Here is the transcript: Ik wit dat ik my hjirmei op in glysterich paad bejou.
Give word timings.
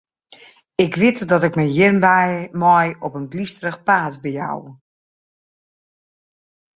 Ik 0.83 0.91
wit 0.99 1.19
dat 1.29 1.43
ik 1.47 1.55
my 1.57 1.65
hjirmei 1.75 2.85
op 3.05 3.13
in 3.19 3.31
glysterich 3.33 3.79
paad 3.87 4.13
bejou. 4.21 4.59